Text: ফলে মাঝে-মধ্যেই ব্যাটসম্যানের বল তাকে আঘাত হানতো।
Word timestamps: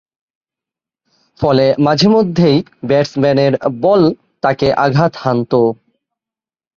ফলে 1.39 1.65
মাঝে-মধ্যেই 1.79 2.57
ব্যাটসম্যানের 2.87 3.53
বল 3.81 4.01
তাকে 4.41 4.67
আঘাত 4.85 5.13
হানতো। 5.17 5.61